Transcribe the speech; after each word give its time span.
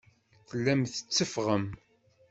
Tellam 0.49 0.81
tetteffɣem. 0.85 1.65